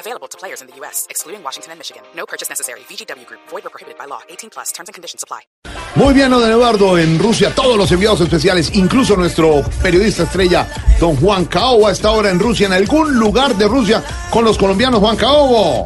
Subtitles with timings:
[0.00, 2.02] Available to players in the U.S., excluding Washington and Michigan.
[2.16, 2.80] No purchase necessary.
[2.88, 3.40] VGW Group.
[3.50, 4.20] Void or prohibited by law.
[4.30, 4.72] 18 plus.
[4.72, 5.40] Terms and conditions apply.
[5.94, 10.66] Muy bien, don Eduardo, en Rusia, todos los enviados especiales, incluso nuestro periodista estrella,
[11.00, 15.00] don Juan Caobo, está ahora en Rusia, en algún lugar de Rusia, con los colombianos.
[15.00, 15.84] Juan Caobo.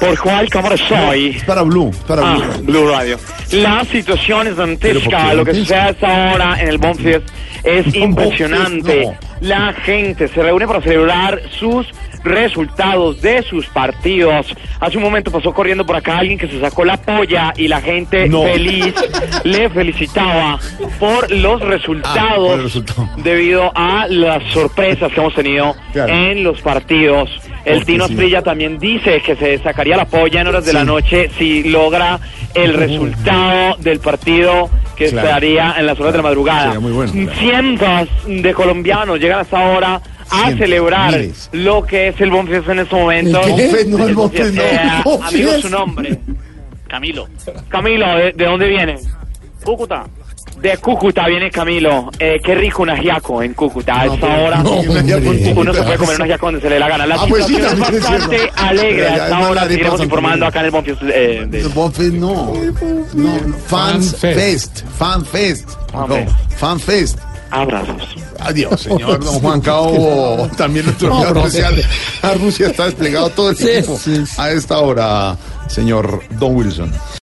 [0.00, 1.38] Por cuál cámara soy.
[1.46, 2.62] Para Blue, para Ah, Blue.
[2.64, 3.18] Blue Radio.
[3.52, 5.34] La situación es ¿Pero por dantesca.
[5.34, 7.28] Lo que sucede ahora en el Bonfest
[7.62, 9.02] es No, impresionante.
[9.04, 11.86] Bonfest, La gente se reúne para celebrar sus
[12.26, 14.46] resultados de sus partidos.
[14.80, 17.80] Hace un momento pasó corriendo por acá alguien que se sacó la polla y la
[17.80, 18.42] gente No.
[18.42, 18.94] feliz
[19.44, 20.58] le felicitaba
[20.98, 23.08] por los resultados Ah, por el resultado.
[23.18, 26.12] debido a las sorpresas que hemos tenido Claro.
[26.12, 27.30] en los partidos.
[27.64, 28.12] El Porque Tino sí.
[28.12, 32.20] Asprilla también dice que se sacaría la polla en horas de la noche si logra
[32.54, 35.28] el resultado del partido que Claro.
[35.28, 36.62] estaría en las horas de la madrugada.
[36.64, 37.32] Sería muy bueno, claro.
[37.38, 41.48] Cientos de colombianos llegan hasta ahora a celebrar miles.
[41.52, 43.46] lo que es el Bonfest en estos momentos.
[43.46, 44.62] ¿El no, el Bonfest, no.
[44.62, 44.80] Eh,
[45.22, 46.18] amigo, su nombre.
[46.88, 47.28] Camilo,
[47.68, 48.96] Camilo, ¿de, de dónde viene?
[49.64, 50.04] Cúcuta.
[50.60, 52.10] De Cúcuta viene Camilo.
[52.18, 54.00] Eh, qué rico un ajiaco en Cúcuta.
[54.00, 55.60] A No, esta hora no, un ajiaco en Cúcuta.
[55.60, 57.06] uno se puede comer un ajiaco donde se le dé la gana.
[57.06, 58.00] La Ah, pues sí, es bastante
[58.38, 58.52] cierto.
[58.56, 59.06] alegre.
[59.08, 61.02] A esta es hora seguiremos informando acá en el Bonfest.
[61.02, 62.52] eh, de- Bonfest no.
[63.14, 64.82] No, Fan Fest.
[64.98, 65.68] Fan Fest.
[65.92, 66.08] No,
[66.56, 67.18] Fan Fest.
[67.50, 68.16] Abrazos.
[68.40, 70.48] Adiós, señor don Juan Caobo.
[70.56, 71.82] También nuestro enviado especial
[72.22, 73.98] a Rusia está desplegado todo el tiempo
[74.38, 75.36] a esta hora,
[75.68, 76.92] señor Don Wilson.